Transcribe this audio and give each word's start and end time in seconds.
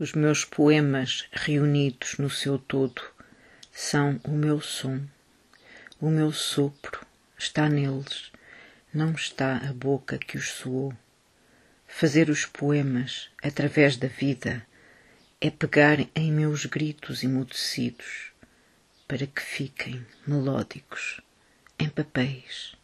Os 0.00 0.12
meus 0.12 0.44
poemas 0.44 1.26
reunidos 1.32 2.18
no 2.18 2.30
seu 2.30 2.56
todo 2.56 3.02
são 3.72 4.20
o 4.22 4.30
meu 4.30 4.60
som. 4.60 5.04
O 6.00 6.08
meu 6.08 6.30
sopro 6.30 7.04
está 7.36 7.68
neles, 7.68 8.30
não 8.94 9.10
está 9.10 9.56
a 9.56 9.72
boca 9.72 10.16
que 10.16 10.38
os 10.38 10.50
soou. 10.52 10.94
Fazer 11.84 12.30
os 12.30 12.46
poemas 12.46 13.28
através 13.42 13.96
da 13.96 14.06
vida 14.06 14.64
é 15.40 15.50
pegar 15.50 15.98
em 16.14 16.30
meus 16.30 16.64
gritos 16.64 17.24
emudecidos 17.24 18.30
para 19.08 19.26
que 19.26 19.42
fiquem 19.42 20.06
melódicos 20.24 21.20
em 21.76 21.88
papéis 21.88 22.77